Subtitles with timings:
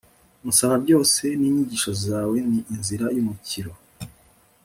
[0.47, 3.71] unsaba byose n'inyigisho zawe ni inzira yumukiro